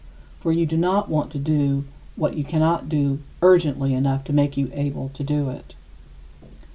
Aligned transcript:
For 0.39 0.51
you 0.51 0.65
do 0.65 0.77
not 0.77 1.09
want 1.09 1.29
to 1.33 1.37
do 1.37 1.85
what 2.15 2.35
you 2.35 2.43
cannot 2.43 2.89
do 2.89 3.19
urgently 3.43 3.93
enough 3.93 4.23
to 4.23 4.33
make 4.33 4.57
you 4.57 4.71
able 4.73 5.09
to 5.09 5.23
do 5.23 5.51
it. 5.51 5.75